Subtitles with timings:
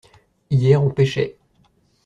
[0.49, 1.37] Hier on pêchait.